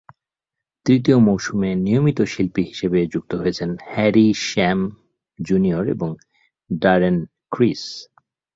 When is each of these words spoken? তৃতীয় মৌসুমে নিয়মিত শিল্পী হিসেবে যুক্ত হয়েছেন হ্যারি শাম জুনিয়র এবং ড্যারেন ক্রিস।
তৃতীয় 0.85 1.17
মৌসুমে 1.19 1.69
নিয়মিত 1.75 2.19
শিল্পী 2.23 2.63
হিসেবে 2.63 2.99
যুক্ত 3.05 3.31
হয়েছেন 3.35 3.69
হ্যারি 3.85 4.27
শাম 4.47 4.79
জুনিয়র 5.39 5.85
এবং 5.87 6.09
ড্যারেন 6.69 7.17
ক্রিস। 7.51 7.83